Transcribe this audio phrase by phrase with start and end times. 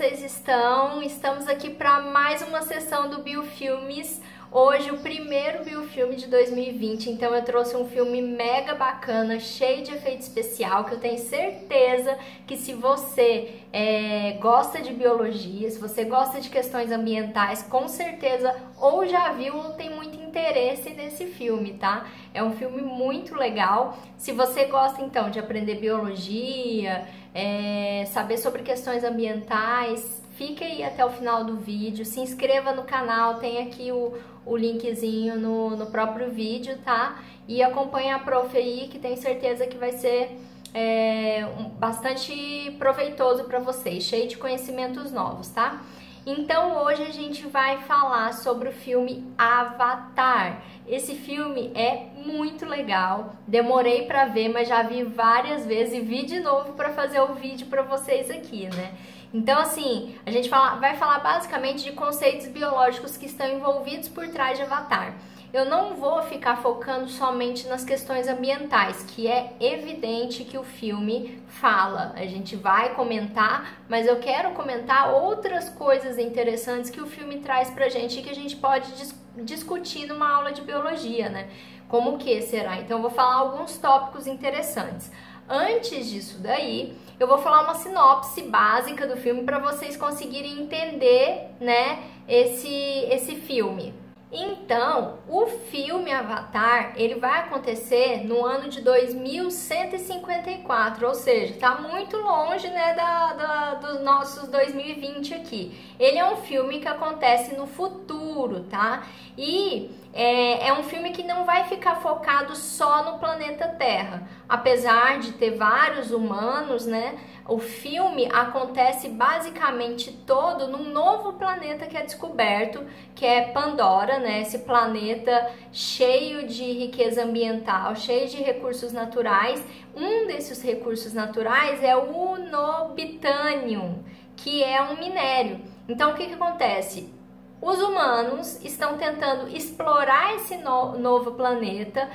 [0.00, 1.02] vocês estão?
[1.02, 4.18] Estamos aqui para mais uma sessão do Biofilmes.
[4.50, 9.92] Hoje, o primeiro biofilme de 2020, então eu trouxe um filme mega bacana, cheio de
[9.92, 16.02] efeito especial, que eu tenho certeza que se você é, gosta de biologia, se você
[16.04, 21.74] gosta de questões ambientais, com certeza ou já viu ou tem muito interesse nesse filme,
[21.74, 22.06] tá?
[22.32, 23.98] É um filme muito legal.
[24.16, 31.04] Se você gosta então de aprender biologia, é, saber sobre questões ambientais, fique aí até
[31.04, 35.86] o final do vídeo, se inscreva no canal, tem aqui o, o linkzinho no, no
[35.86, 37.22] próprio vídeo, tá?
[37.46, 40.38] E acompanhe a prof aí, que tenho certeza que vai ser
[40.72, 45.82] é, um, bastante proveitoso para vocês, cheio de conhecimentos novos, tá?
[46.26, 50.62] Então hoje a gente vai falar sobre o filme Avatar.
[50.86, 53.36] Esse filme é muito legal.
[53.46, 57.34] Demorei para ver, mas já vi várias vezes e vi de novo para fazer o
[57.34, 58.92] vídeo para vocês aqui, né?
[59.32, 64.28] Então, assim, a gente fala, vai falar basicamente de conceitos biológicos que estão envolvidos por
[64.28, 65.14] trás de Avatar.
[65.52, 71.42] Eu não vou ficar focando somente nas questões ambientais, que é evidente que o filme
[71.48, 72.12] fala.
[72.14, 77.68] A gente vai comentar, mas eu quero comentar outras coisas interessantes que o filme traz
[77.70, 81.48] pra gente e que a gente pode dis discutir numa aula de biologia, né?
[81.88, 82.78] Como que será?
[82.78, 85.10] Então eu vou falar alguns tópicos interessantes.
[85.48, 91.48] Antes disso daí, eu vou falar uma sinopse básica do filme para vocês conseguirem entender,
[91.60, 92.68] né, esse
[93.10, 93.92] esse filme.
[94.32, 102.16] Então, o filme Avatar, ele vai acontecer no ano de 2154, ou seja, está muito
[102.16, 105.76] longe, né, da, da, dos nossos 2020 aqui.
[105.98, 109.02] Ele é um filme que acontece no futuro, tá?
[109.42, 114.28] E é, é um filme que não vai ficar focado só no planeta Terra.
[114.46, 117.18] Apesar de ter vários humanos, né?
[117.48, 122.84] O filme acontece basicamente todo num novo planeta que é descoberto,
[123.14, 124.42] que é Pandora, né?
[124.42, 129.64] Esse planeta cheio de riqueza ambiental, cheio de recursos naturais.
[129.96, 134.04] Um desses recursos naturais é o nobitanium,
[134.36, 135.62] que é um minério.
[135.88, 137.19] Então o que, que acontece?
[137.60, 142.08] Os humanos estão tentando explorar esse no novo planeta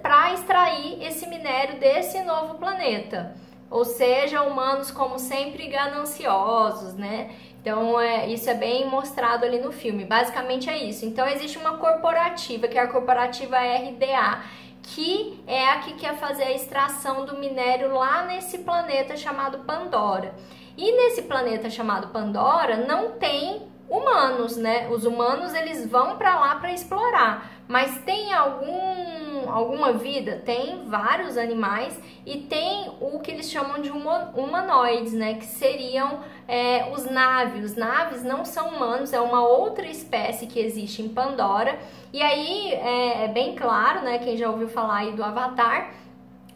[0.00, 3.34] para extrair esse minério desse novo planeta.
[3.70, 7.30] Ou seja, humanos como sempre gananciosos, né?
[7.60, 10.04] Então, é, isso é bem mostrado ali no filme.
[10.04, 11.04] Basicamente é isso.
[11.04, 14.42] Então, existe uma corporativa, que é a corporativa RDA,
[14.82, 20.34] que é a que quer fazer a extração do minério lá nesse planeta chamado Pandora.
[20.78, 24.88] E nesse planeta chamado Pandora não tem humanos, né?
[24.90, 29.18] Os humanos eles vão para lá para explorar, mas tem algum
[29.48, 30.42] alguma vida?
[30.44, 35.34] Tem vários animais e tem o que eles chamam de humanoides, né?
[35.34, 37.76] Que seriam é, os naves.
[37.76, 41.78] Naves não são humanos, é uma outra espécie que existe em Pandora.
[42.12, 44.18] E aí é, é bem claro, né?
[44.18, 45.90] Quem já ouviu falar aí do Avatar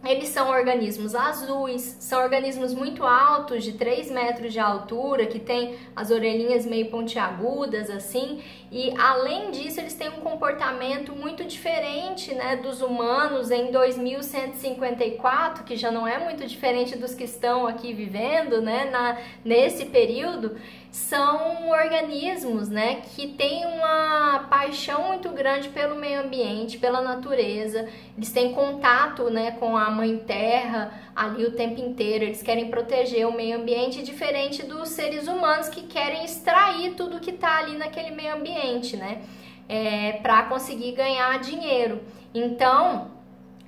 [0.04, 5.76] eles são organismos azuis, são organismos muito altos, de 3 metros de altura, que tem
[5.94, 12.56] as orelhinhas meio pontiagudas assim, e além disso eles têm um comportamento muito diferente né,
[12.56, 18.60] dos humanos em 2154, que já não é muito diferente dos que estão aqui vivendo
[18.60, 20.56] né, na, nesse período
[20.92, 27.88] são organismos, né, que têm uma paixão muito grande pelo meio ambiente, pela natureza.
[28.14, 32.24] Eles têm contato, né, com a mãe terra ali o tempo inteiro.
[32.24, 37.30] Eles querem proteger o meio ambiente, diferente dos seres humanos que querem extrair tudo que
[37.30, 39.22] está ali naquele meio ambiente, né,
[39.66, 42.02] é, para conseguir ganhar dinheiro.
[42.34, 43.10] Então,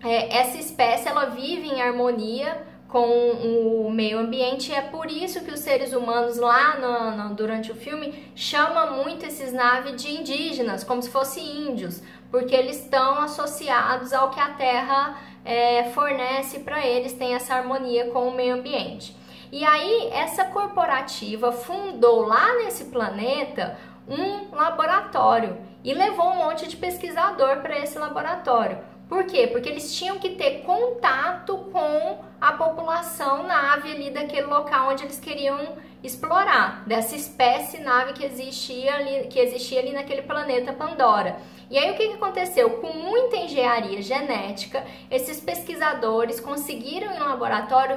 [0.02, 4.72] é, essa espécie ela vive em harmonia com o meio ambiente.
[4.72, 9.26] É por isso que os seres humanos lá no, no, durante o filme chamam muito
[9.26, 12.00] esses naves de indígenas, como se fossem índios,
[12.30, 18.10] porque eles estão associados ao que a Terra é, fornece para eles, tem essa harmonia
[18.12, 19.16] com o meio ambiente.
[19.50, 23.76] E aí essa corporativa fundou lá nesse planeta
[24.08, 29.46] um laboratório e levou um monte de pesquisador para esse laboratório por quê?
[29.46, 35.18] Porque eles tinham que ter contato com a população nave ali daquele local onde eles
[35.18, 41.38] queriam explorar, dessa espécie nave que existia ali, que existia ali naquele planeta Pandora.
[41.70, 42.68] E aí o que, aconteceu?
[42.78, 47.96] Com muita engenharia genética, esses pesquisadores conseguiram em um laboratório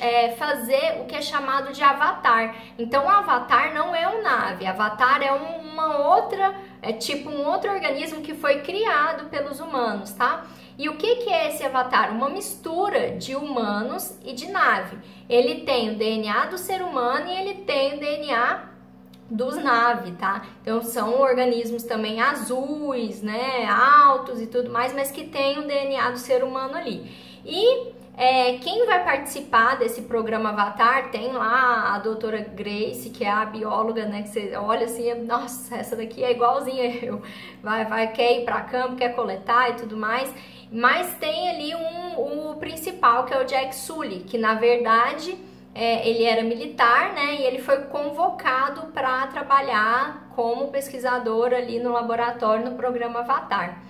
[0.00, 2.56] é, fazer o que é chamado de avatar.
[2.78, 7.70] Então o avatar não é um nave, avatar é uma outra, é tipo um outro
[7.72, 10.44] organismo que foi criado pelos humanos, tá?
[10.76, 12.10] E o que, que é esse avatar?
[12.10, 14.98] Uma mistura de humanos e de nave.
[15.28, 18.72] Ele tem o DNA do ser humano e ele tem o DNA
[19.30, 20.44] dos nave, tá?
[20.60, 26.10] Então são organismos também azuis, né, altos e tudo mais, mas que tem o DNA
[26.10, 27.10] do ser humano ali.
[27.44, 33.30] E é, quem vai participar desse programa Avatar tem lá a doutora Grace, que é
[33.30, 34.22] a bióloga, né?
[34.22, 37.22] Que você olha assim, nossa, essa daqui é igualzinha eu.
[37.62, 40.32] Vai, vai, quer ir para campo, quer coletar e tudo mais.
[40.70, 45.36] Mas tem ali um, o principal, que é o Jack Sully, que na verdade
[45.74, 47.36] é, ele era militar, né?
[47.36, 53.82] E ele foi convocado para trabalhar como pesquisador ali no laboratório no programa Avatar.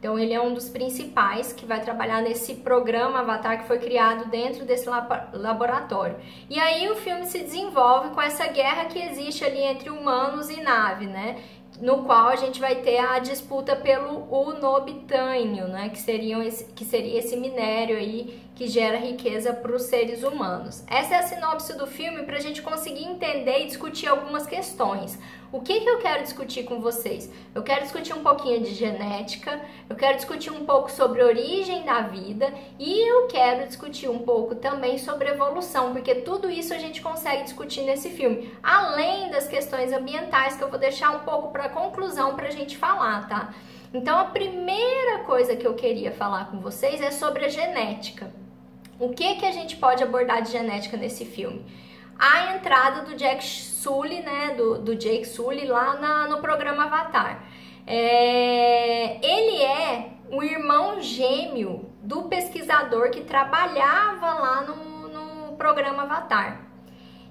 [0.00, 4.30] Então ele é um dos principais que vai trabalhar nesse programa Avatar que foi criado
[4.30, 4.88] dentro desse
[5.34, 6.16] laboratório.
[6.48, 10.58] E aí o filme se desenvolve com essa guerra que existe ali entre humanos e
[10.62, 11.36] nave, né?
[11.80, 16.84] no qual a gente vai ter a disputa pelo unobitânio, né, que, seriam esse, que
[16.84, 20.84] seria esse minério aí que gera riqueza para os seres humanos.
[20.86, 25.18] Essa é a sinopse do filme para a gente conseguir entender e discutir algumas questões.
[25.52, 27.28] O que, que eu quero discutir com vocês?
[27.52, 32.02] Eu quero discutir um pouquinho de genética, eu quero discutir um pouco sobre origem da
[32.02, 37.02] vida e eu quero discutir um pouco também sobre evolução, porque tudo isso a gente
[37.02, 41.68] consegue discutir nesse filme, além das questões ambientais que eu vou deixar um pouco para
[41.68, 43.52] conclusão para a gente falar, tá?
[43.92, 48.32] Então a primeira coisa que eu queria falar com vocês é sobre a genética.
[49.00, 51.64] O que que a gente pode abordar de genética nesse filme?
[52.20, 57.42] A entrada do Jack Sully, né, do, do Jake Sully lá na, no programa Avatar.
[57.86, 66.60] É, ele é o irmão gêmeo do pesquisador que trabalhava lá no, no programa Avatar.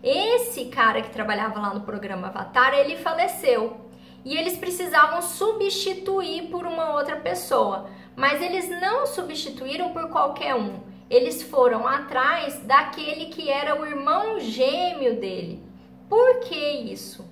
[0.02, 3.80] Esse cara que trabalhava lá no programa Avatar, ele faleceu
[4.26, 10.89] e eles precisavam substituir por uma outra pessoa, mas eles não substituíram por qualquer um.
[11.10, 15.62] Eles foram atrás daquele que era o irmão gêmeo dele.
[16.08, 17.28] Por que isso?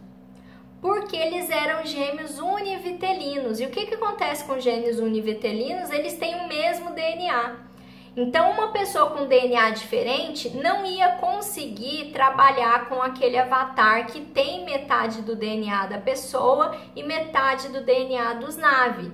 [0.82, 3.60] Porque eles eram gêmeos univitelinos.
[3.60, 5.92] E o que, que acontece com gêmeos univitelinos?
[5.92, 7.68] Eles têm o mesmo DNA.
[8.16, 14.66] Então, uma pessoa com DNA diferente não ia conseguir trabalhar com aquele avatar que tem
[14.66, 19.12] metade do DNA da pessoa e metade do DNA dos naves.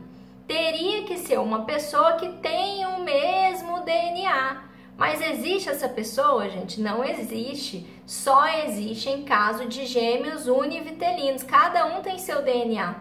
[0.48, 4.64] Teria que ser uma pessoa que tem o mesmo DNA.
[4.98, 6.80] Mas existe essa pessoa, gente?
[6.80, 7.88] Não existe.
[8.06, 11.44] Só existe em caso de gêmeos univitelinos.
[11.44, 12.96] Cada um tem seu DNA.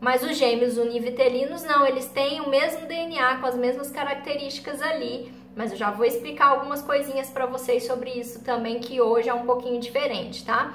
[0.00, 5.32] Mas os gêmeos univitelinos não, eles têm o mesmo DNA com as mesmas características ali
[5.56, 9.34] mas eu já vou explicar algumas coisinhas para vocês sobre isso também, que hoje é
[9.34, 10.74] um pouquinho diferente, tá?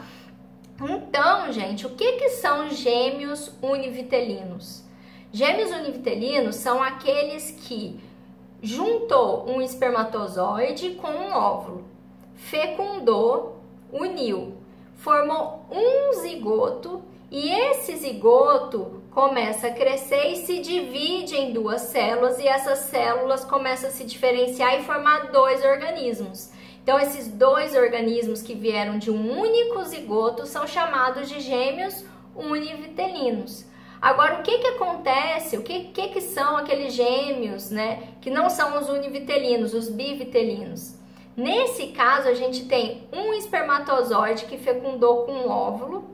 [0.82, 4.84] Então, gente, o que, que são gêmeos univitelinos?
[5.32, 8.00] Gêmeos univitelinos são aqueles que
[8.64, 11.86] juntou um espermatozoide com um óvulo,
[12.36, 13.62] fecundou,
[13.92, 14.56] uniu,
[14.98, 22.40] formou um zigoto e esse zigoto começa a crescer e se divide em duas células
[22.40, 26.50] e essas células começam a se diferenciar e formar dois organismos.
[26.82, 32.04] Então, esses dois organismos que vieram de um único zigoto são chamados de gêmeos
[32.36, 33.69] univitelinos.
[34.02, 35.58] Agora, o que que acontece?
[35.58, 38.10] O que, que que são aqueles gêmeos, né?
[38.22, 40.96] Que não são os univitelinos, os bivitelinos.
[41.36, 46.10] Nesse caso, a gente tem um espermatozoide que fecundou com um óvulo,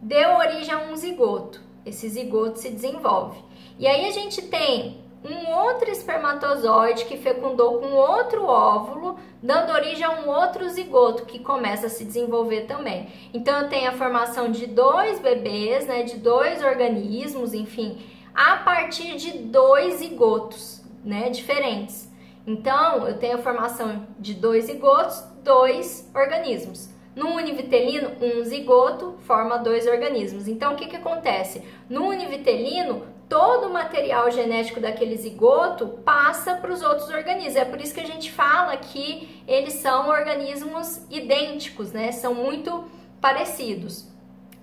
[0.00, 3.42] deu origem a um zigoto esse zigoto se desenvolve.
[3.78, 4.98] E aí a gente tem
[5.30, 11.38] um outro espermatozoide que fecundou com outro óvulo, dando origem a um outro zigoto que
[11.38, 13.08] começa a se desenvolver também.
[13.32, 17.98] Então eu tenho a formação de dois bebês, né, de dois organismos, enfim,
[18.34, 22.10] a partir de dois zigotos, né, diferentes.
[22.46, 26.88] Então eu tenho a formação de dois zigotos, dois organismos.
[27.18, 30.46] No univitelino, um zigoto forma dois organismos.
[30.46, 31.64] Então, o que, que acontece?
[31.88, 37.56] No univitelino, todo o material genético daquele zigoto passa para os outros organismos.
[37.56, 42.12] É por isso que a gente fala que eles são organismos idênticos, né?
[42.12, 42.84] São muito
[43.20, 44.06] parecidos.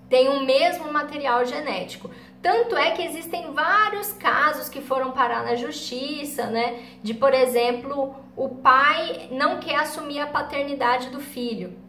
[0.09, 2.09] Tem o mesmo material genético.
[2.41, 6.79] Tanto é que existem vários casos que foram parar na justiça, né?
[7.01, 11.85] De, por exemplo, o pai não quer assumir a paternidade do filho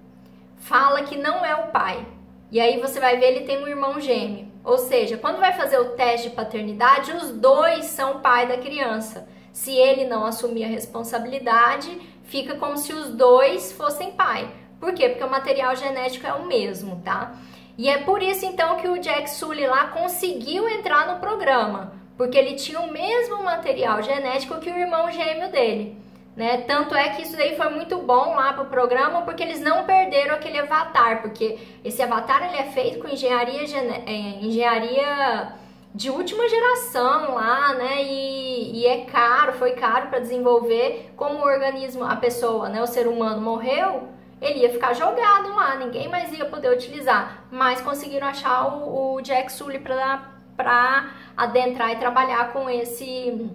[0.66, 2.04] fala que não é o pai.
[2.50, 4.48] E aí você vai ver ele tem um irmão gêmeo.
[4.66, 9.28] Ou seja, quando vai fazer o teste de paternidade, os dois são pai da criança.
[9.52, 14.50] Se ele não assumir a responsabilidade, fica como se os dois fossem pai.
[14.80, 15.08] Por quê?
[15.08, 17.36] Porque o material genético é o mesmo, tá?
[17.78, 22.36] E é por isso então que o Jack Sully lá conseguiu entrar no programa, porque
[22.36, 25.96] ele tinha o mesmo material genético que o irmão gêmeo dele.
[26.36, 26.58] Né?
[26.58, 30.34] Tanto é que isso daí foi muito bom lá pro programa, porque eles não perderam
[30.34, 33.62] aquele avatar, porque esse avatar ele é feito com engenharia,
[34.04, 34.12] é,
[34.44, 35.54] engenharia
[35.94, 38.02] de última geração lá, né?
[38.02, 41.10] E, e é caro, foi caro para desenvolver.
[41.16, 45.76] Como o organismo, a pessoa, né, o ser humano morreu, ele ia ficar jogado lá,
[45.76, 47.44] ninguém mais ia poder utilizar.
[47.50, 53.50] Mas conseguiram achar o, o Jack Sully para adentrar e trabalhar com esse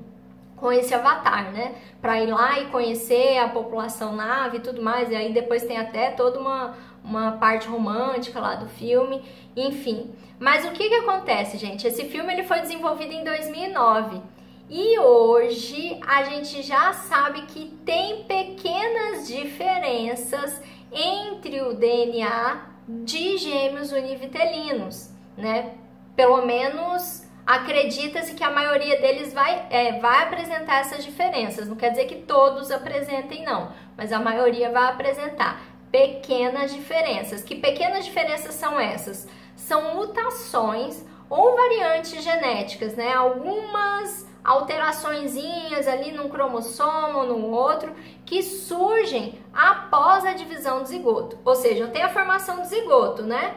[0.62, 1.74] com esse avatar, né?
[2.00, 5.10] Para ir lá e conhecer a população nave e tudo mais.
[5.10, 9.24] E aí depois tem até toda uma, uma parte romântica lá do filme,
[9.58, 10.12] enfim.
[10.40, 11.88] Mas o que que acontece, gente?
[11.88, 14.22] Esse filme ele foi desenvolvido em 2009.
[14.70, 23.92] E hoje a gente já sabe que tem pequenas diferenças entre o DNA de gêmeos
[23.92, 25.74] univitelinos, né?
[26.16, 31.68] Pelo menos acredita-se que a maioria deles vai, é, vai apresentar essas diferenças.
[31.68, 37.44] Não quer dizer que todos apresentem, não, mas a maioria vai apresentar pequenas diferenças.
[37.44, 39.28] Que pequenas diferenças são essas?
[39.56, 43.14] São mutações ou variantes genéticas, né?
[43.14, 47.94] Algumas alteraçõezinhas ali num cromossomo ou no outro
[48.26, 51.38] que surgem após a divisão do zigoto.
[51.46, 53.56] Ou seja, eu tenho a formação do zigoto, né?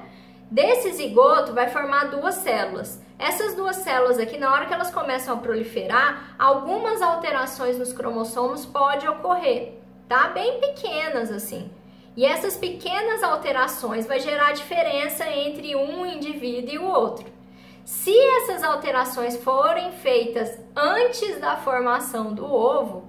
[0.50, 3.03] Desse zigoto vai formar duas células.
[3.25, 8.66] Essas duas células aqui, na hora que elas começam a proliferar, algumas alterações nos cromossomos
[8.66, 10.28] podem ocorrer, tá?
[10.28, 11.71] Bem pequenas assim.
[12.14, 17.25] E essas pequenas alterações vai gerar diferença entre um indivíduo e o outro.
[17.83, 23.09] Se essas alterações forem feitas antes da formação do ovo,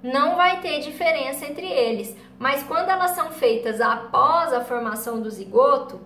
[0.00, 2.16] não vai ter diferença entre eles.
[2.38, 6.00] Mas quando elas são feitas após a formação do zigoto,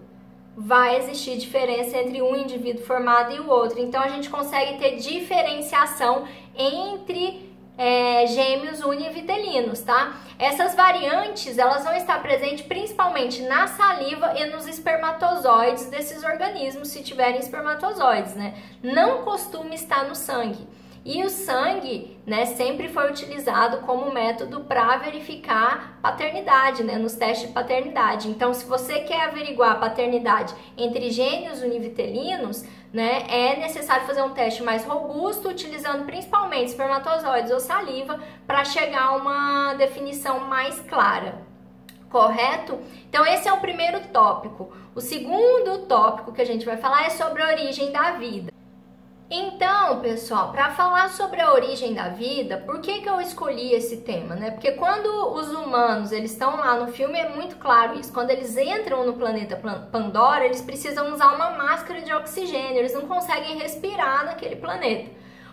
[0.57, 3.81] vai existir diferença entre um indivíduo formado e o outro.
[3.81, 10.21] Então a gente consegue ter diferenciação entre é, gêmeos univitelinos, tá?
[10.39, 17.03] Essas variantes, elas vão estar presentes principalmente na saliva e nos espermatozoides desses organismos, se
[17.03, 18.55] tiverem espermatozoides, né?
[18.83, 20.67] Não costuma estar no sangue.
[21.05, 27.49] E o sangue, né, sempre foi utilizado como método para verificar paternidade, né, nos testes
[27.49, 28.29] de paternidade.
[28.29, 34.31] Então, se você quer averiguar a paternidade entre gênios univitelinos, né, é necessário fazer um
[34.31, 41.43] teste mais robusto, utilizando principalmente espermatozoides ou saliva, para chegar a uma definição mais clara.
[42.09, 42.79] Correto?
[43.09, 44.73] Então, esse é o primeiro tópico.
[44.95, 48.52] O segundo tópico que a gente vai falar é sobre a origem da vida.
[49.35, 54.03] Então, pessoal, para falar sobre a origem da vida, por que, que eu escolhi esse
[54.03, 54.51] tema, né?
[54.51, 58.13] Porque quando os humanos eles estão lá no filme é muito claro isso.
[58.13, 59.57] Quando eles entram no planeta
[59.91, 62.77] Pandora, eles precisam usar uma máscara de oxigênio.
[62.77, 65.11] Eles não conseguem respirar naquele planeta.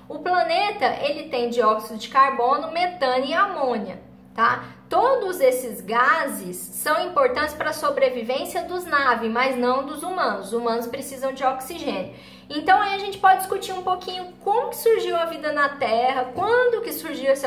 [0.10, 4.02] O planeta ele tem dióxido de carbono, metano e amônia,
[4.36, 4.66] tá?
[4.90, 10.48] Todos esses gases são importantes para a sobrevivência dos naves, mas não dos humanos.
[10.48, 12.14] Os humanos precisam de oxigênio.
[12.50, 16.32] Então aí a gente pode discutir um pouquinho como que surgiu a vida na Terra,
[16.34, 17.46] quando que surgiu esse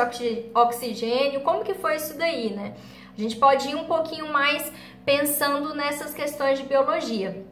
[0.54, 2.74] oxigênio, como que foi isso daí, né?
[3.16, 4.72] A gente pode ir um pouquinho mais
[5.04, 7.44] pensando nessas questões de biologia.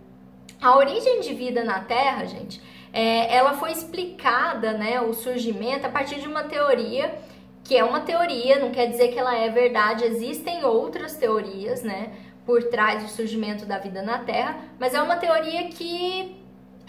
[0.62, 5.90] A origem de vida na Terra, gente, é, ela foi explicada, né, o surgimento a
[5.90, 7.19] partir de uma teoria
[7.64, 12.11] que é uma teoria, não quer dizer que ela é verdade, existem outras teorias, né,
[12.45, 16.39] por trás do surgimento da vida na Terra, mas é uma teoria que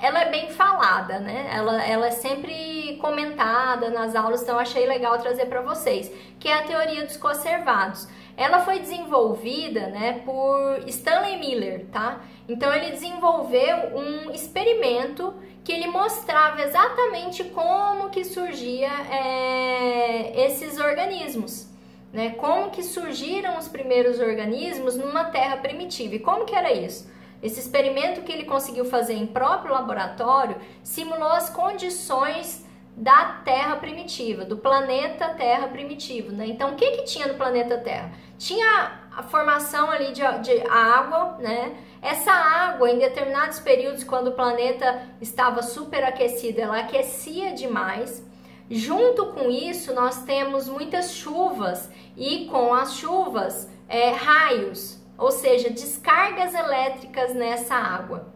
[0.01, 1.49] ela é bem falada, né?
[1.53, 6.53] Ela, ela é sempre comentada nas aulas, então achei legal trazer para vocês, que é
[6.55, 8.07] a teoria dos conservados.
[8.35, 12.21] Ela foi desenvolvida, né, por Stanley Miller, tá?
[12.49, 21.69] Então ele desenvolveu um experimento que ele mostrava exatamente como que surgia é, esses organismos,
[22.11, 22.31] né?
[22.31, 26.15] Como que surgiram os primeiros organismos numa terra primitiva.
[26.15, 27.07] E como que era isso?
[27.41, 34.45] Esse experimento que ele conseguiu fazer em próprio laboratório simulou as condições da Terra primitiva,
[34.45, 36.45] do planeta Terra primitivo, né?
[36.47, 38.11] Então, o que que tinha no planeta Terra?
[38.37, 41.75] Tinha a formação ali de, de água, né?
[42.01, 48.25] Essa água, em determinados períodos, quando o planeta estava superaquecido, ela aquecia demais.
[48.69, 55.69] Junto com isso, nós temos muitas chuvas e com as chuvas, é, raios, ou seja,
[55.69, 58.33] descargas elétricas nessa água.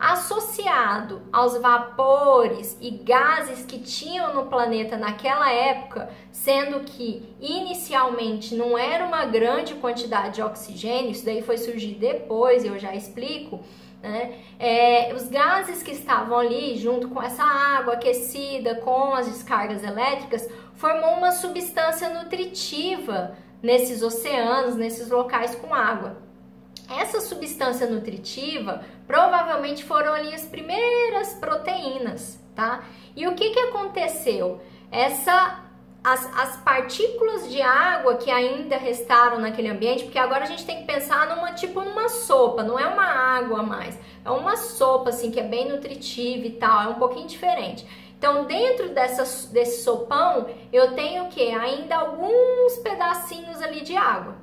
[0.00, 8.76] Associado aos vapores e gases que tinham no planeta naquela época, sendo que inicialmente não
[8.76, 13.60] era uma grande quantidade de oxigênio, isso daí foi surgir depois, eu já explico,
[14.02, 14.34] né?
[14.58, 20.50] É, os gases que estavam ali, junto com essa água aquecida, com as descargas elétricas,
[20.74, 26.23] formou uma substância nutritiva nesses oceanos, nesses locais com água.
[26.88, 32.84] Essa substância nutritiva provavelmente foram ali as primeiras proteínas, tá?
[33.16, 34.60] E o que, que aconteceu?
[34.90, 35.64] Essa
[36.04, 40.80] as, as partículas de água que ainda restaram naquele ambiente, porque agora a gente tem
[40.80, 45.30] que pensar numa tipo numa sopa, não é uma água mais, é uma sopa assim
[45.30, 47.86] que é bem nutritiva e tal, é um pouquinho diferente.
[48.18, 51.50] Então, dentro dessa, desse sopão, eu tenho que?
[51.50, 54.36] Ainda alguns pedacinhos ali de água.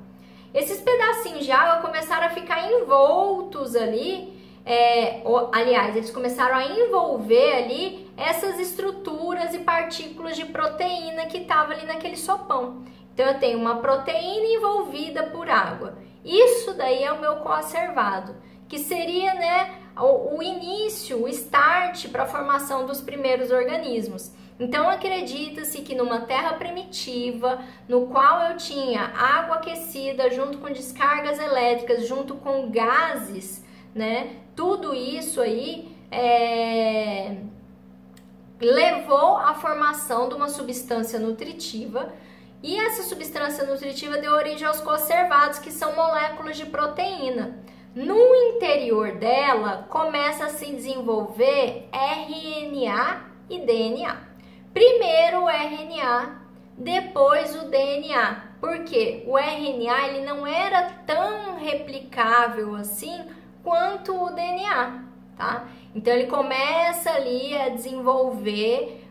[0.53, 6.65] Esses pedacinhos de água começaram a ficar envoltos ali, é, ou, aliás, eles começaram a
[6.65, 12.83] envolver ali essas estruturas e partículas de proteína que estavam ali naquele sopão.
[13.13, 15.97] Então eu tenho uma proteína envolvida por água.
[16.23, 18.35] Isso daí é o meu coacervado,
[18.67, 24.31] que seria, né, o, o início, o start para a formação dos primeiros organismos.
[24.61, 31.39] Então acredita-se que numa terra primitiva, no qual eu tinha água aquecida junto com descargas
[31.39, 33.65] elétricas, junto com gases,
[33.95, 34.35] né?
[34.55, 37.37] Tudo isso aí é,
[38.59, 42.13] levou à formação de uma substância nutritiva
[42.61, 47.57] e essa substância nutritiva deu origem aos conservados, que são moléculas de proteína.
[47.95, 54.30] No interior dela começa a se desenvolver RNA e DNA.
[54.73, 56.41] Primeiro o RNA,
[56.77, 58.51] depois o DNA.
[58.59, 63.25] Porque o RNA ele não era tão replicável assim
[63.63, 65.03] quanto o DNA,
[65.35, 65.67] tá?
[65.95, 69.07] Então ele começa ali a desenvolver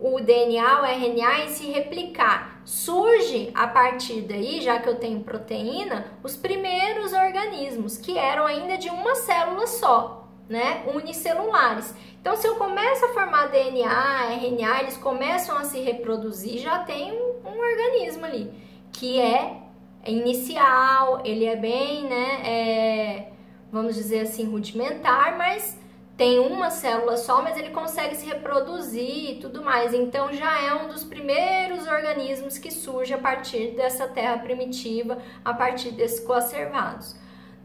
[0.00, 2.60] o DNA, o RNA e se replicar.
[2.64, 8.76] Surge a partir daí, já que eu tenho proteína, os primeiros organismos que eram ainda
[8.76, 10.84] de uma célula só, né?
[10.94, 11.94] Unicelulares.
[12.20, 17.12] Então, se eu começo a formar DNA, RNA, eles começam a se reproduzir, já tem
[17.12, 19.58] um, um organismo ali que é
[20.06, 22.40] inicial, ele é bem, né?
[22.44, 23.28] É,
[23.70, 25.78] vamos dizer assim, rudimentar, mas
[26.16, 29.92] tem uma célula só, mas ele consegue se reproduzir e tudo mais.
[29.92, 35.52] Então já é um dos primeiros organismos que surge a partir dessa terra primitiva, a
[35.52, 37.14] partir desses coacervados.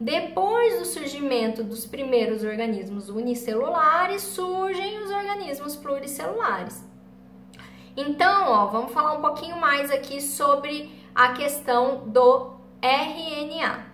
[0.02, 6.84] Depois do surgimento dos primeiros organismos unicelulares, surgem os organismos pluricelulares.
[7.96, 13.91] Então, ó, vamos falar um pouquinho mais aqui sobre a questão do RNA.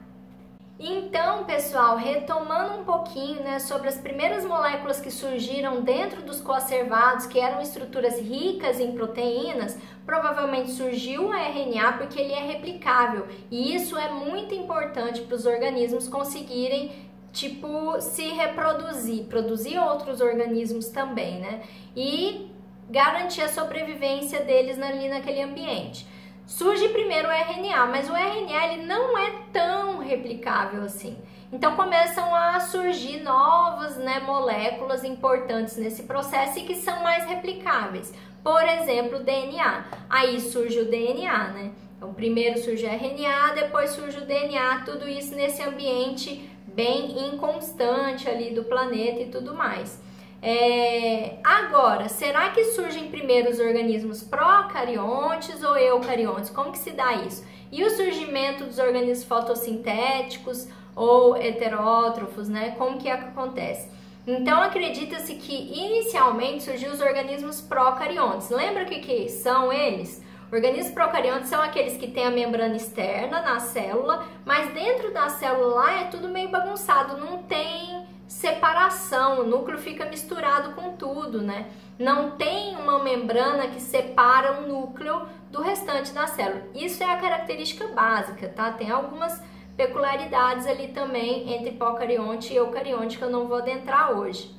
[0.80, 7.26] Então, pessoal, retomando um pouquinho né, sobre as primeiras moléculas que surgiram dentro dos coacervados,
[7.26, 13.74] que eram estruturas ricas em proteínas, provavelmente surgiu o RNA porque ele é replicável e
[13.74, 16.92] isso é muito importante para os organismos conseguirem
[17.34, 21.62] tipo se reproduzir, produzir outros organismos também, né?
[21.96, 22.52] E
[22.90, 26.08] garantir a sobrevivência deles ali naquele ambiente.
[26.48, 31.18] Surge primeiro o RNA, mas o RNA ele não é tão replicável assim.
[31.52, 38.14] Então começam a surgir novas né, moléculas importantes nesse processo e que são mais replicáveis.
[38.42, 39.86] Por exemplo, o DNA.
[40.10, 41.72] Aí surge o DNA, né?
[41.98, 48.30] Então primeiro surge o RNA, depois surge o DNA, tudo isso nesse ambiente bem inconstante
[48.30, 50.02] ali do planeta e tudo mais.
[50.41, 56.50] É, agora, será que surgem primeiro os organismos procariontes ou eucariontes?
[56.50, 57.43] Como que se dá isso?
[57.71, 62.76] E o surgimento dos organismos fotossintéticos ou heterótrofos, né?
[62.78, 63.89] Como que acontece?
[64.26, 68.50] Então, acredita-se que inicialmente surgiu os organismos procariontes.
[68.50, 70.21] Lembra o que, que são eles?
[70.52, 75.76] Organismos procariontes são aqueles que têm a membrana externa na célula, mas dentro da célula
[75.76, 77.97] lá é tudo meio bagunçado, não tem
[78.28, 81.68] separação, o núcleo fica misturado com tudo, né?
[81.98, 86.68] Não tem uma membrana que separa o núcleo do restante da célula.
[86.76, 88.72] Isso é a característica básica, tá?
[88.72, 89.42] Tem algumas
[89.78, 94.56] peculiaridades ali também entre procarionte e eucarionte que eu não vou adentrar hoje.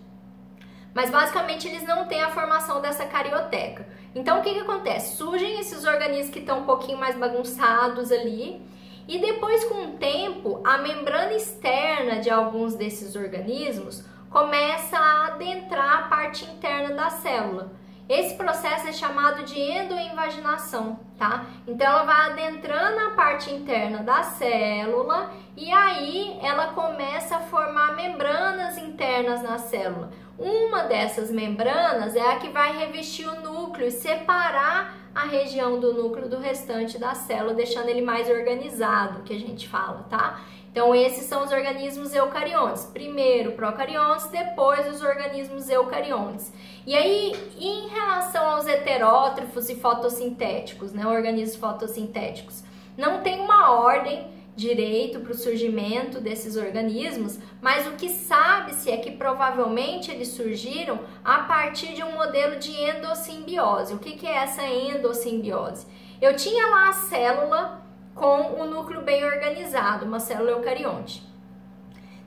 [0.95, 3.87] Mas basicamente eles não têm a formação dessa carioteca.
[4.15, 5.17] Então o que, que acontece?
[5.17, 8.61] Surgem esses organismos que estão um pouquinho mais bagunçados ali
[9.09, 16.01] e depois, com o tempo, a membrana externa de alguns desses organismos começa a adentrar
[16.01, 17.73] a parte interna da célula.
[18.07, 21.47] Esse processo é chamado de endoinvaginação, tá?
[21.67, 27.97] Então ela vai adentrando a parte interna da célula e aí ela começa a formar
[27.97, 30.11] membranas internas na célula.
[30.39, 35.93] Uma dessas membranas é a que vai revestir o núcleo e separar a região do
[35.93, 40.41] núcleo do restante da célula, deixando ele mais organizado, que a gente fala, tá?
[40.71, 42.85] Então, esses são os organismos eucariontes.
[42.85, 46.53] Primeiro procariontes, depois os organismos eucariontes.
[46.87, 52.63] E aí, em relação aos heterótrofos e fotossintéticos, né, organismos fotossintéticos,
[52.97, 54.25] não tem uma ordem
[54.59, 60.99] direito para o surgimento desses organismos, mas o que sabe-se é que provavelmente eles surgiram
[61.25, 63.95] a partir de um modelo de endossimbiose.
[63.95, 65.87] O que, que é essa endossimbiose?
[66.21, 67.83] Eu tinha lá a célula
[68.17, 71.23] com o núcleo bem organizado, uma célula eucarionte.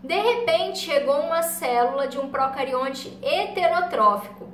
[0.02, 4.48] De repente chegou uma célula de um procarionte heterotrófico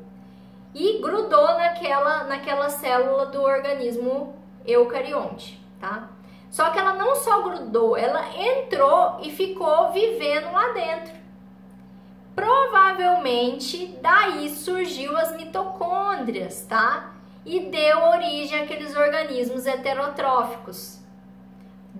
[0.73, 4.35] e grudou naquela, naquela célula do organismo
[4.65, 6.16] eucarionte, tá?
[6.49, 11.13] Só que ela não só grudou, ela entrou e ficou vivendo lá dentro.
[12.35, 17.13] Provavelmente daí surgiu as mitocôndrias, tá?
[17.45, 20.99] E deu origem àqueles organismos heterotróficos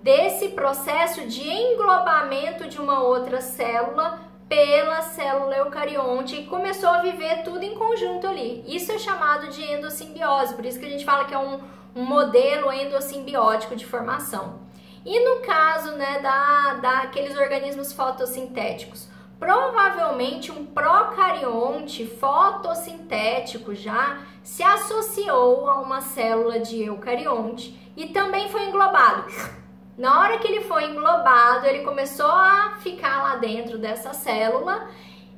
[0.02, 7.42] desse processo de englobamento de uma outra célula pela célula eucarionte e começou a viver
[7.42, 8.64] tudo em conjunto ali.
[8.66, 11.60] Isso é chamado de endossimbiose, por isso que a gente fala que é um,
[11.94, 14.60] um modelo endossimbiótico de formação.
[15.04, 25.68] E no caso né, da, daqueles organismos fotossintéticos, provavelmente um procarionte fotossintético já se associou
[25.68, 29.24] a uma célula de eucarionte e também foi englobado
[29.98, 34.88] na hora que ele foi englobado, ele começou a ficar lá dentro dessa célula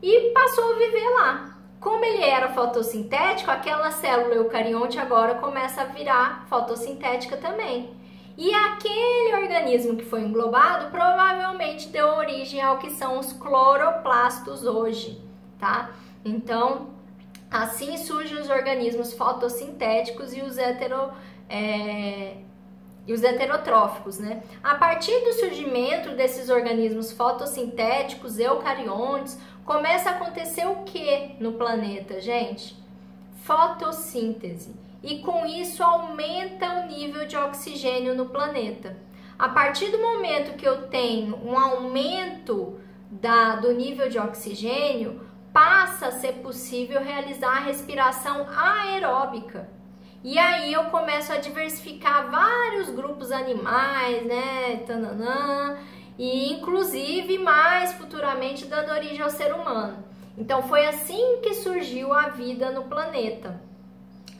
[0.03, 1.50] e passou a viver lá.
[1.81, 7.91] Como ele era fotossintético, aquela célula eucarionte agora começa a virar fotossintética também.
[8.37, 15.23] E aquele organismo que foi englobado provavelmente deu origem ao que são os cloroplastos hoje,
[15.59, 15.91] tá?
[16.23, 16.91] Então,
[17.51, 21.11] assim surgem os organismos fotossintéticos e os hetero,
[21.49, 22.37] é,
[23.07, 24.43] e os heterotróficos, né?
[24.63, 29.39] A partir do surgimento desses organismos fotossintéticos, eucariontes,
[29.71, 32.77] começa a acontecer o que no planeta, gente?
[33.45, 34.75] Fotossíntese.
[35.01, 38.97] E com isso aumenta o nível de oxigênio no planeta.
[39.39, 42.81] A partir do momento que eu tenho um aumento
[43.13, 45.21] da, do nível de oxigênio,
[45.53, 49.69] passa a ser possível realizar a respiração aeróbica.
[50.25, 54.83] E aí eu começo a diversificar vários grupos animais, né?
[54.85, 55.79] Tananã,
[56.21, 60.05] e inclusive mais futuramente dando origem ao ser humano.
[60.37, 63.59] Então foi assim que surgiu a vida no planeta,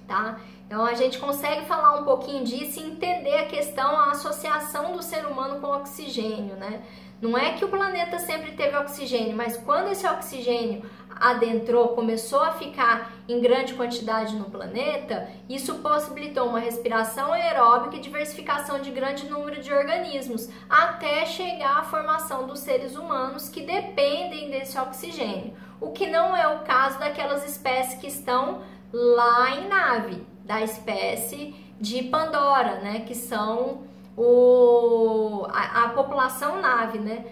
[0.07, 0.39] tá?
[0.67, 5.03] Então a gente consegue falar um pouquinho disso e entender a questão, a associação do
[5.03, 6.83] ser humano com o oxigênio, né?
[7.19, 10.83] Não é que o planeta sempre teve oxigênio, mas quando esse oxigênio
[11.21, 18.01] adentrou, começou a ficar em grande quantidade no planeta, isso possibilitou uma respiração aeróbica e
[18.01, 24.51] diversificação de grande número de organismos, até chegar à formação dos seres humanos que dependem
[24.51, 25.53] desse oxigênio.
[25.79, 31.55] O que não é o caso daquelas espécies que estão lá em nave, da espécie
[31.79, 33.83] de Pandora, né, que são
[34.17, 37.25] o, a, a população nave, né,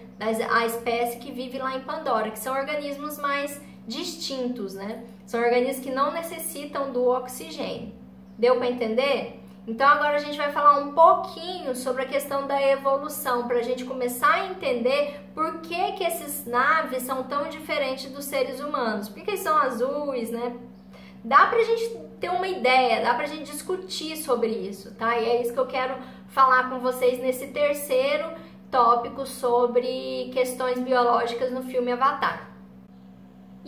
[0.49, 5.03] a espécie que vive lá em Pandora, que são organismos mais distintos, né?
[5.25, 7.91] São organismos que não necessitam do oxigênio.
[8.37, 9.39] Deu para entender?
[9.67, 13.61] Então agora a gente vai falar um pouquinho sobre a questão da evolução, para a
[13.61, 19.09] gente começar a entender por que, que esses naves são tão diferentes dos seres humanos.
[19.09, 20.55] Por que são azuis, né?
[21.23, 25.17] Dá pra gente ter uma ideia, dá pra gente discutir sobre isso, tá?
[25.19, 25.95] E é isso que eu quero
[26.29, 28.25] falar com vocês nesse terceiro
[28.71, 32.48] tópico sobre questões biológicas no filme Avatar.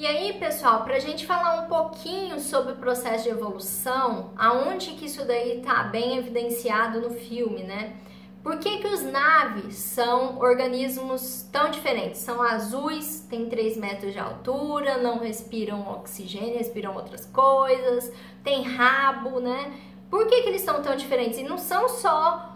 [0.02, 4.94] E aí, pessoal, para a gente falar um pouquinho sobre o processo de evolução, aonde
[4.94, 7.94] que isso daí está bem evidenciado no filme, né?
[8.42, 12.20] Por que, que os naves são organismos tão diferentes?
[12.20, 18.12] São azuis, têm 3 metros de altura, não respiram oxigênio, respiram outras coisas,
[18.44, 19.72] tem rabo, né?
[20.10, 21.38] Por que, que eles são tão diferentes?
[21.38, 22.51] E não são só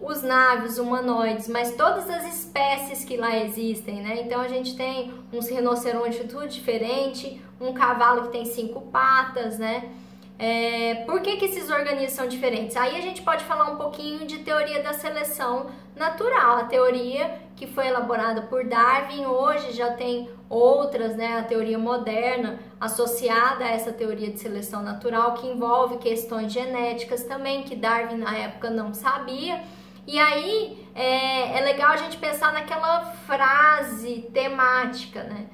[0.00, 4.22] os naves humanoides, mas todas as espécies que lá existem, né?
[4.22, 9.90] Então a gente tem uns rinocerontes tudo diferente, um cavalo que tem cinco patas, né?
[10.38, 12.74] É, por que, que esses organismos são diferentes?
[12.74, 17.66] Aí a gente pode falar um pouquinho de teoria da seleção natural, a teoria que
[17.66, 21.38] foi elaborada por Darwin, hoje já tem outras, né?
[21.38, 27.64] A teoria moderna associada a essa teoria de seleção natural, que envolve questões genéticas também,
[27.64, 29.60] que Darwin na época não sabia
[30.06, 35.46] e aí é, é legal a gente pensar naquela frase temática, né?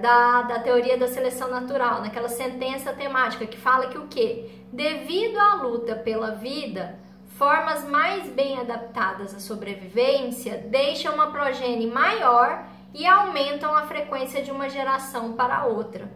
[0.00, 4.50] da, da teoria da seleção natural, naquela sentença temática que fala que o quê?
[4.72, 6.98] Devido à luta pela vida,
[7.38, 14.50] formas mais bem adaptadas à sobrevivência deixam uma progenie maior e aumentam a frequência de
[14.50, 16.10] uma geração para outra.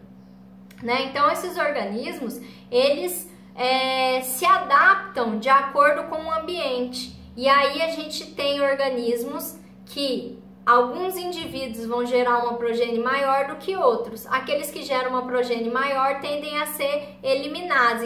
[0.81, 1.03] Né?
[1.03, 7.22] Então, esses organismos, eles é, se adaptam de acordo com o ambiente.
[7.35, 13.55] E aí a gente tem organismos que alguns indivíduos vão gerar uma progenie maior do
[13.55, 14.25] que outros.
[14.27, 18.03] Aqueles que geram uma progenie maior tendem a ser eliminados.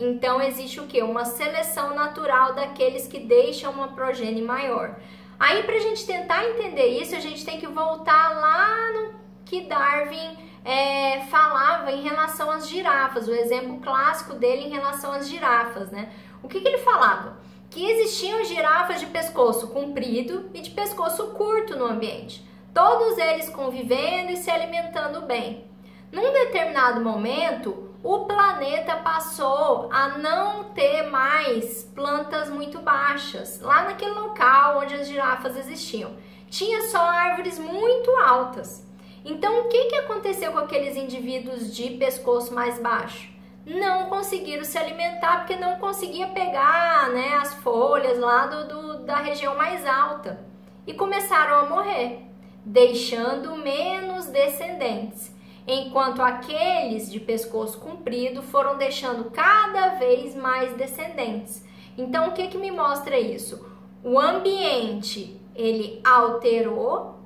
[0.00, 1.02] Então existe o que?
[1.02, 4.96] Uma seleção natural daqueles que deixam uma progenie maior.
[5.38, 9.62] Aí para a gente tentar entender isso, a gente tem que voltar lá no que
[9.62, 15.90] Darwin é, falava em relação às girafas, o exemplo clássico dele em relação às girafas,
[15.90, 16.12] né?
[16.42, 17.39] O que, que ele falava?
[17.70, 24.32] Que existiam girafas de pescoço comprido e de pescoço curto no ambiente, todos eles convivendo
[24.32, 25.64] e se alimentando bem.
[26.10, 34.14] Num determinado momento, o planeta passou a não ter mais plantas muito baixas, lá naquele
[34.14, 36.16] local onde as girafas existiam.
[36.48, 38.84] Tinha só árvores muito altas.
[39.24, 43.28] Então, o que, que aconteceu com aqueles indivíduos de pescoço mais baixo?
[43.66, 49.16] Não conseguiram se alimentar porque não conseguia pegar né, as folhas lá do, do, da
[49.16, 50.40] região mais alta
[50.86, 52.22] e começaram a morrer,
[52.64, 55.34] deixando menos descendentes,
[55.66, 61.64] enquanto aqueles de pescoço comprido foram deixando cada vez mais descendentes.
[61.96, 63.64] Então, o que, que me mostra isso?
[64.02, 67.20] O ambiente ele alterou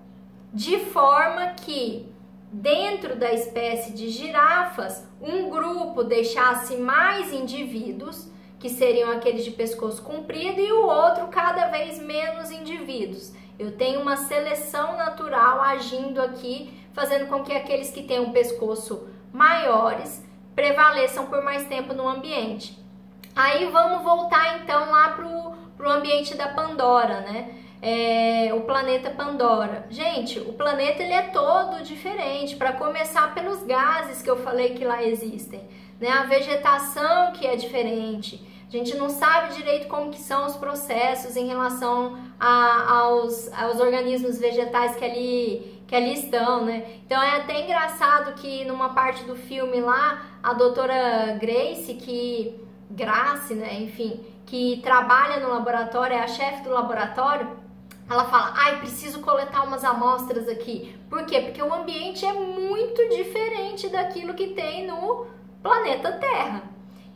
[0.53, 2.13] de forma que
[2.55, 10.01] dentro da espécie de girafas, um grupo deixasse mais indivíduos, que seriam aqueles de pescoço
[10.03, 13.33] comprido, e o outro cada vez menos indivíduos.
[13.59, 19.09] Eu tenho uma seleção natural agindo aqui, fazendo com que aqueles que têm um pescoço
[19.33, 22.79] maiores prevaleçam por mais tempo no ambiente.
[23.35, 27.64] Aí vamos voltar então lá para o ambiente da Pandora, né?
[27.85, 29.87] É, o planeta Pandora.
[29.91, 34.87] Gente, o planeta ele é todo diferente, para começar pelos gases que eu falei que
[34.87, 35.61] lá existem,
[36.01, 36.09] né?
[36.09, 38.43] A vegetação que é diferente.
[38.67, 43.79] A gente não sabe direito como que são os processos em relação a, aos, aos
[43.79, 47.01] organismos vegetais que ali, que ali estão, né?
[47.05, 52.59] Então é até engraçado que numa parte do filme lá, a doutora Grace, que
[52.91, 57.64] Grace, né, enfim, que trabalha no laboratório, é a chefe do laboratório,
[58.09, 60.95] ela fala, ai, preciso coletar umas amostras aqui.
[61.09, 61.41] Por quê?
[61.41, 65.27] Porque o ambiente é muito diferente daquilo que tem no
[65.63, 66.63] planeta Terra.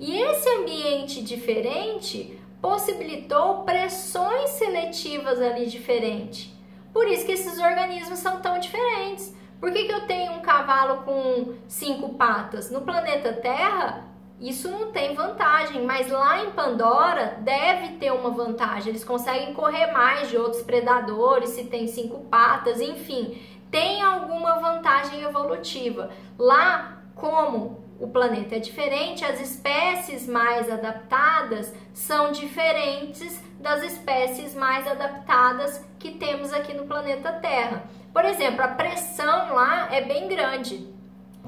[0.01, 6.51] E esse ambiente diferente possibilitou pressões seletivas ali diferentes.
[6.93, 9.37] Por isso que esses organismos são tão diferentes.
[9.61, 12.71] Por que, que eu tenho um cavalo com cinco patas?
[12.71, 14.08] No planeta Terra,
[14.41, 18.91] isso não tem vantagem, mas lá em Pandora deve ter uma vantagem.
[18.91, 25.23] Eles conseguem correr mais de outros predadores, se tem cinco patas, enfim, tem alguma vantagem
[25.23, 26.11] evolutiva.
[26.39, 34.87] Lá, como o planeta é diferente, as espécies mais adaptadas são diferentes das espécies mais
[34.87, 37.85] adaptadas que temos aqui no planeta Terra.
[38.13, 40.89] Por exemplo, a pressão lá é bem grande.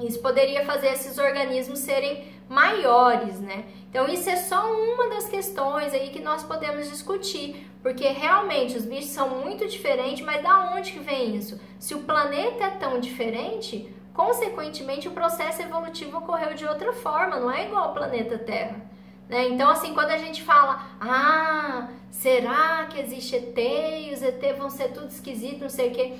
[0.01, 3.63] Isso poderia fazer esses organismos serem maiores, né?
[3.89, 8.83] Então isso é só uma das questões aí que nós podemos discutir, porque realmente os
[8.83, 11.57] bichos são muito diferentes, mas da onde que vem isso?
[11.79, 17.49] Se o planeta é tão diferente, consequentemente o processo evolutivo ocorreu de outra forma, não
[17.49, 18.81] é igual ao planeta Terra.
[19.29, 19.47] Né?
[19.47, 24.69] Então, assim, quando a gente fala, ah, será que existe ET e os ET vão
[24.69, 26.17] ser tudo esquisito, não sei o quê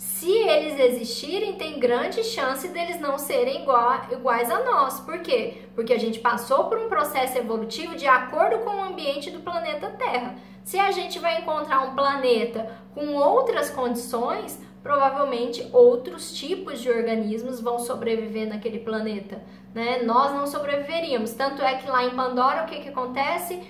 [0.00, 3.66] se eles existirem, tem grande chance deles não serem
[4.10, 4.98] iguais a nós.
[5.00, 5.64] Por quê?
[5.74, 9.90] Porque a gente passou por um processo evolutivo de acordo com o ambiente do planeta
[9.90, 10.36] Terra.
[10.64, 17.60] Se a gente vai encontrar um planeta com outras condições, provavelmente outros tipos de organismos
[17.60, 19.44] vão sobreviver naquele planeta.
[19.74, 20.00] Né?
[20.02, 21.34] Nós não sobreviveríamos.
[21.34, 23.60] Tanto é que lá em Pandora, o que, que acontece?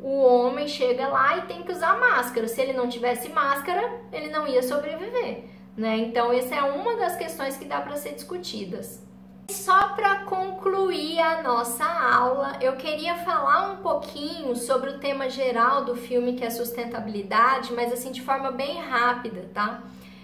[0.00, 2.48] O homem chega lá e tem que usar máscara.
[2.48, 5.54] Se ele não tivesse máscara, ele não ia sobreviver.
[5.76, 5.98] Né?
[5.98, 9.04] Então, essa é uma das questões que dá para ser discutidas.
[9.50, 15.84] Só para concluir a nossa aula, eu queria falar um pouquinho sobre o tema geral
[15.84, 19.82] do filme, que é sustentabilidade, mas assim de forma bem rápida, tá?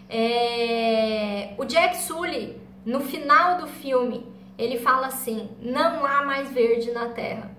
[0.09, 1.55] É...
[1.57, 4.27] O Jack Sully, no final do filme,
[4.59, 7.51] ele fala assim: não há mais verde na Terra.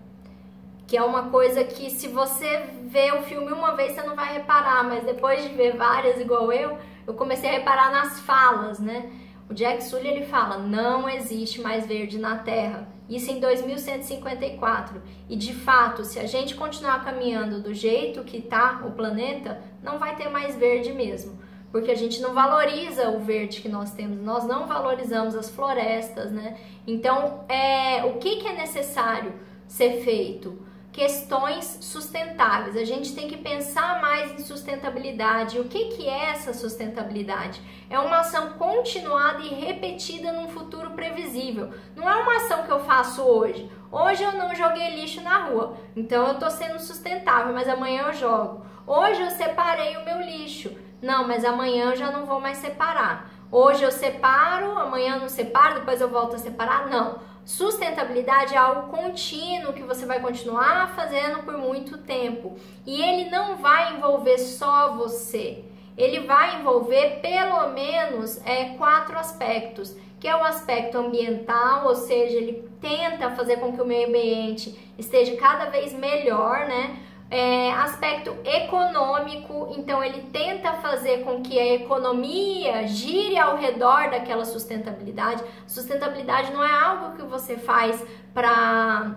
[0.86, 4.34] Que é uma coisa que, se você vê o filme uma vez, você não vai
[4.34, 9.12] reparar, mas depois de ver várias igual eu, eu comecei a reparar nas falas, né?
[9.50, 12.88] O Jack Sully ele fala: não existe mais verde na Terra.
[13.10, 15.02] Isso em 2154.
[15.30, 20.00] E de fato, se a gente continuar caminhando do jeito que está o planeta, não
[20.00, 21.38] vai ter mais verde mesmo.
[21.72, 26.32] Porque a gente não valoriza o verde que nós temos, nós não valorizamos as florestas,
[26.32, 26.56] né?
[26.86, 29.34] Então, é, o que, que é necessário
[29.68, 30.58] ser feito?
[30.94, 32.78] Questões sustentáveis.
[32.78, 35.60] A gente tem que pensar mais em sustentabilidade.
[35.60, 37.60] O que, que é essa sustentabilidade?
[37.90, 41.72] É uma ação continuada e repetida num futuro previsível.
[41.96, 43.70] Não é uma ação que eu faço hoje.
[43.92, 48.14] Hoje eu não joguei lixo na rua, então eu estou sendo sustentável, mas amanhã eu
[48.14, 48.66] jogo.
[48.86, 50.72] Hoje eu separei o meu lixo.
[51.02, 53.30] Não, mas amanhã eu já não vou mais separar.
[53.52, 56.88] Hoje eu separo, amanhã eu não separo, depois eu volto a separar.
[56.88, 57.20] Não.
[57.46, 62.56] Sustentabilidade é algo contínuo que você vai continuar fazendo por muito tempo.
[62.86, 65.64] E ele não vai envolver só você.
[65.98, 72.38] Ele vai envolver pelo menos é, quatro aspectos, que é o aspecto ambiental, ou seja,
[72.38, 76.98] ele tenta fazer com que o meio ambiente esteja cada vez melhor, né?
[77.34, 84.46] É, aspecto econômico, então ele tenta fazer com que a economia gire ao redor daquela
[84.46, 85.44] sustentabilidade.
[85.66, 88.00] Sustentabilidade não é algo que você faz
[88.36, 89.16] para,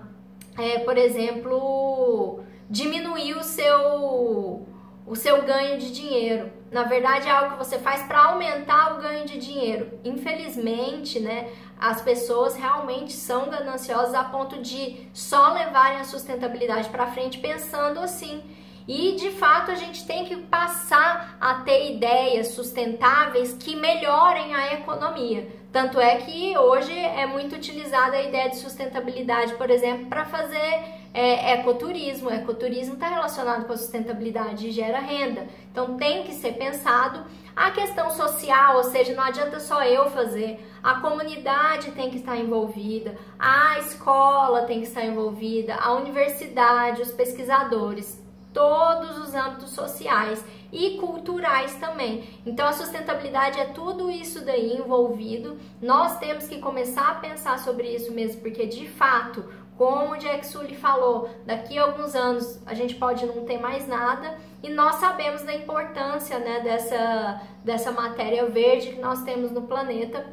[0.56, 4.66] é, por exemplo, diminuir o seu
[5.06, 6.50] o seu ganho de dinheiro.
[6.72, 10.00] Na verdade, é algo que você faz para aumentar o ganho de dinheiro.
[10.02, 17.08] Infelizmente, né, as pessoas realmente são gananciosas a ponto de só levarem a sustentabilidade para
[17.08, 18.42] frente pensando assim.
[18.88, 24.74] E de fato a gente tem que passar a ter ideias sustentáveis que melhorem a
[24.74, 25.48] economia.
[25.72, 30.84] Tanto é que hoje é muito utilizada a ideia de sustentabilidade, por exemplo, para fazer
[31.16, 32.30] é, ecoturismo.
[32.30, 35.46] Ecoturismo está relacionado com a sustentabilidade e gera renda.
[35.72, 37.24] Então tem que ser pensado
[37.56, 42.36] a questão social, ou seja, não adianta só eu fazer, a comunidade tem que estar
[42.36, 48.26] envolvida, a escola tem que estar envolvida, a universidade, os pesquisadores
[48.56, 52.24] todos os âmbitos sociais e culturais também.
[52.46, 55.58] Então a sustentabilidade é tudo isso daí envolvido.
[55.80, 59.44] Nós temos que começar a pensar sobre isso mesmo, porque de fato,
[59.76, 63.86] como o Jack Sully falou, daqui a alguns anos a gente pode não ter mais
[63.86, 69.62] nada e nós sabemos da importância né, dessa, dessa matéria verde que nós temos no
[69.62, 70.26] planeta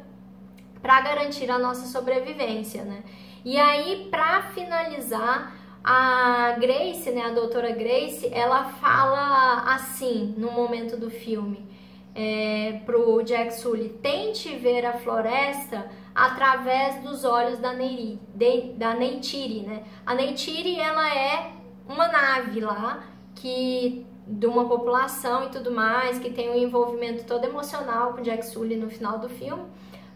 [0.80, 3.02] para garantir a nossa sobrevivência, né?
[3.44, 10.96] E aí, para finalizar, a Grace, né, a doutora Grace, ela fala assim no momento
[10.96, 11.73] do filme
[12.14, 18.94] é, pro Jack Sully: tente ver a floresta através dos olhos da, Neiri, de, da
[18.94, 19.84] Neytiri, né?
[20.06, 21.52] A Neytiri, ela é
[21.88, 27.44] uma nave lá que de uma população e tudo mais, que tem um envolvimento todo
[27.44, 29.64] emocional com Jack Sully no final do filme.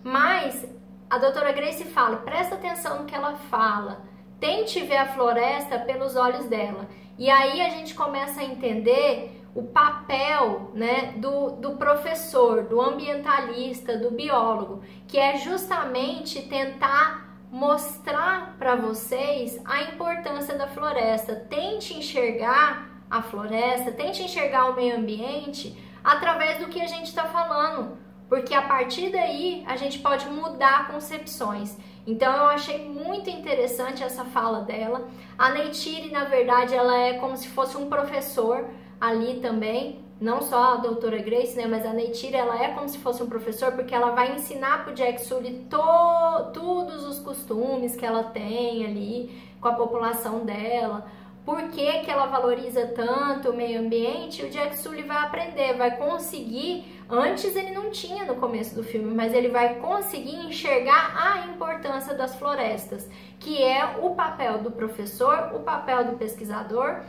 [0.03, 0.67] Mas
[1.11, 4.09] a doutora Grace fala, presta atenção no que ela fala
[4.41, 6.89] Tente ver a floresta pelos olhos dela.
[7.19, 13.97] E aí a gente começa a entender o papel né, do, do professor, do ambientalista,
[13.97, 21.35] do biólogo, que é justamente tentar mostrar para vocês a importância da floresta.
[21.35, 27.25] Tente enxergar a floresta, tente enxergar o meio ambiente através do que a gente está
[27.25, 27.97] falando,
[28.29, 31.77] porque a partir daí a gente pode mudar concepções.
[32.07, 35.09] Então eu achei muito interessante essa fala dela.
[35.37, 38.67] A Neytiri, na verdade, ela é como se fosse um professor
[39.01, 42.99] ali também, não só a doutora Grace, né, mas a Neytiri, ela é como se
[42.99, 48.05] fosse um professor, porque ela vai ensinar pro Jack Sully to, todos os costumes que
[48.05, 51.07] ela tem ali com a população dela,
[51.45, 55.97] por que, que ela valoriza tanto o meio ambiente, o Jack Sully vai aprender, vai
[55.97, 61.47] conseguir Antes ele não tinha no começo do filme, mas ele vai conseguir enxergar a
[61.47, 63.09] importância das florestas,
[63.41, 67.01] que é o papel do professor, o papel do pesquisador,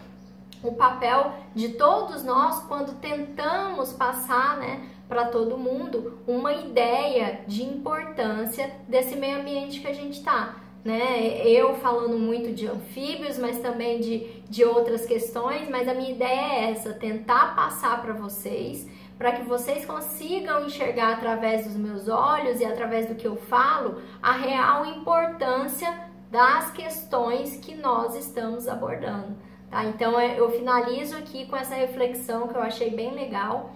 [0.63, 7.63] o papel de todos nós quando tentamos passar, né, para todo mundo uma ideia de
[7.63, 10.55] importância desse meio ambiente que a gente está.
[10.83, 11.41] Né?
[11.45, 16.53] Eu falando muito de anfíbios, mas também de, de outras questões, mas a minha ideia
[16.53, 18.87] é essa: tentar passar para vocês
[19.19, 24.01] para que vocês consigam enxergar através dos meus olhos e através do que eu falo
[24.23, 25.93] a real importância
[26.31, 29.35] das questões que nós estamos abordando.
[29.69, 29.85] Tá?
[29.85, 33.71] Então é, eu finalizo aqui com essa reflexão que eu achei bem legal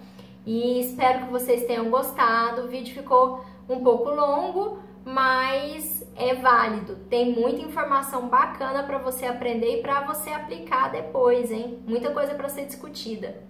[0.46, 2.64] e espero que vocês tenham gostado.
[2.64, 6.96] O vídeo ficou um pouco longo, mas é válido.
[7.10, 11.80] Tem muita informação bacana para você aprender e para você aplicar depois, hein?
[11.88, 13.44] Muita coisa para ser discutida.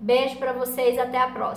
[0.00, 1.52] Beijo para vocês, até a próxima.